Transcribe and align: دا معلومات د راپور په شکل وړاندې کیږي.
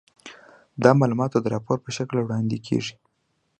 دا 0.83 0.91
معلومات 0.99 1.31
د 1.43 1.47
راپور 1.55 1.77
په 1.83 1.89
شکل 1.97 2.17
وړاندې 2.21 2.57
کیږي. 2.67 2.95